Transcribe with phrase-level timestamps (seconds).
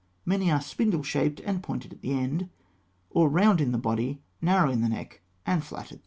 [0.25, 2.49] Many are spindle shaped and pointed at the end (fig.
[3.13, 5.99] 216), or round in the body, narrow in the neck, and flat at the bottom
[5.99, 5.99] (fig.